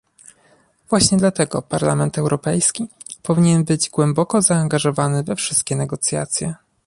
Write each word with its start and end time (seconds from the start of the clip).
Właśnie 0.89 1.17
dlatego 1.17 1.61
Parlament 1.61 2.17
Europejski 2.17 2.87
powinien 3.23 3.63
być 3.63 3.89
głęboko 3.89 4.41
zaangażowany 4.41 5.23
we 5.23 5.35
wszystkie 5.35 5.75
negocjacje 5.75 6.55